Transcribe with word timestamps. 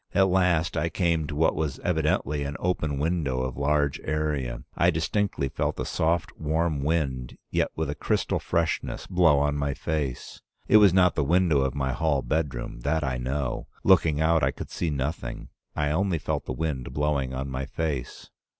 At 0.15 0.29
last 0.29 0.75
I 0.75 0.89
came 0.89 1.27
to 1.27 1.35
what 1.35 1.53
was 1.55 1.77
evidently 1.83 2.41
an 2.43 2.55
open 2.59 2.97
window 2.97 3.41
of 3.41 3.55
large 3.55 3.99
area. 4.03 4.63
I 4.75 4.89
distinctly 4.89 5.47
felt 5.47 5.79
a 5.79 5.85
soft, 5.85 6.35
warm 6.39 6.81
wind, 6.83 7.37
yet 7.51 7.69
with 7.75 7.87
a 7.87 7.93
crystal 7.93 8.39
freshness, 8.39 9.05
blow 9.05 9.37
on 9.37 9.55
my 9.57 9.75
face. 9.75 10.41
It 10.67 10.77
was 10.77 10.91
not 10.91 11.13
the 11.13 11.23
window 11.23 11.61
of 11.61 11.75
my 11.75 11.91
hall 11.93 12.23
bedroom, 12.23 12.79
that 12.79 13.03
I 13.03 13.19
know. 13.19 13.67
Looking 13.83 14.19
out, 14.19 14.41
I 14.41 14.49
could 14.49 14.71
see 14.71 14.89
nothing. 14.89 15.49
I 15.75 15.91
only 15.91 16.17
felt 16.17 16.45
the 16.45 16.51
wind 16.53 16.91
blowing 16.95 17.35
on 17.35 17.47
my 17.51 17.67
face. 17.67 18.31